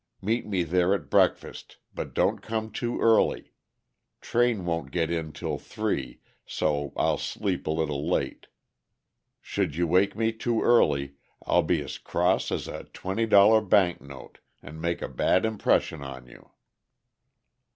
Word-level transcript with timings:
Meet 0.19 0.47
me 0.47 0.63
there 0.63 0.95
at 0.95 1.11
breakfast, 1.11 1.77
but 1.93 2.15
don't 2.15 2.39
come 2.41 2.71
too 2.71 2.99
early. 2.99 3.53
Train 4.19 4.65
won't 4.65 4.89
get 4.89 5.11
in 5.11 5.31
till 5.31 5.59
three, 5.59 6.21
so 6.43 6.91
I'll 6.97 7.19
sleep 7.19 7.67
a 7.67 7.69
little 7.69 8.09
late. 8.09 8.47
Sh'd 9.41 9.75
you 9.75 9.85
wake 9.85 10.15
me 10.15 10.31
too 10.31 10.59
early, 10.63 11.17
I'll 11.45 11.61
be 11.61 11.83
as 11.83 11.99
cross 11.99 12.51
as 12.51 12.67
a 12.67 12.85
$20 12.85 13.69
bank 13.69 14.01
note, 14.01 14.39
and 14.63 14.81
make 14.81 15.03
a 15.03 15.07
bad 15.07 15.45
impression 15.45 16.01
on 16.01 16.25
you." 16.25 16.49